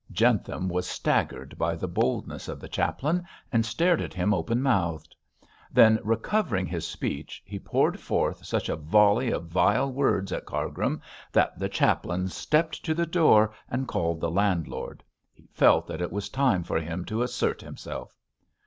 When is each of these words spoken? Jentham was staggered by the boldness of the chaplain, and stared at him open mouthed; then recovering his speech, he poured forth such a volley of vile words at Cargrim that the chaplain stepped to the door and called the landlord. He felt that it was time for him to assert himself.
Jentham 0.11 0.67
was 0.67 0.87
staggered 0.89 1.55
by 1.59 1.75
the 1.75 1.87
boldness 1.87 2.47
of 2.47 2.59
the 2.59 2.67
chaplain, 2.67 3.23
and 3.51 3.63
stared 3.63 4.01
at 4.01 4.15
him 4.15 4.33
open 4.33 4.59
mouthed; 4.59 5.15
then 5.71 5.99
recovering 6.03 6.65
his 6.65 6.87
speech, 6.87 7.39
he 7.45 7.59
poured 7.59 7.99
forth 7.99 8.43
such 8.43 8.67
a 8.67 8.75
volley 8.75 9.29
of 9.29 9.45
vile 9.45 9.91
words 9.93 10.31
at 10.31 10.47
Cargrim 10.47 11.01
that 11.31 11.59
the 11.59 11.69
chaplain 11.69 12.29
stepped 12.29 12.83
to 12.83 12.95
the 12.95 13.05
door 13.05 13.53
and 13.69 13.87
called 13.87 14.19
the 14.19 14.31
landlord. 14.31 15.03
He 15.31 15.45
felt 15.53 15.85
that 15.85 16.01
it 16.01 16.11
was 16.11 16.29
time 16.29 16.63
for 16.63 16.79
him 16.79 17.05
to 17.05 17.21
assert 17.21 17.61
himself. 17.61 18.17